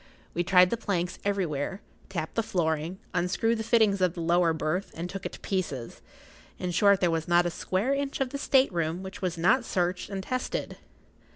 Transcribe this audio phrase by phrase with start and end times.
[0.33, 4.89] We tried the planks everywhere, tapped the flooring, unscrewed the fittings of the lower berth
[4.95, 8.73] and took it to pieces—in short, there was not a square inch of the state
[8.73, 10.77] room which was not searched and tested.